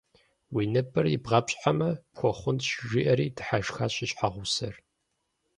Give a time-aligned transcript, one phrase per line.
[0.53, 4.75] -Уи ныбэр ибгъапщхьэмэ, пхуэхъунщ,- жиӏэри дыхьэшхащ и щхьэгъусэр.